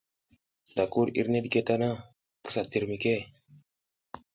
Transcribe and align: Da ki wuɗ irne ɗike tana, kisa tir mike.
Da 0.75 0.83
ki 0.91 0.95
wuɗ 0.97 1.09
irne 1.19 1.39
ɗike 1.43 1.61
tana, 1.67 1.89
kisa 2.43 2.61
tir 2.71 2.83
mike. 2.89 3.13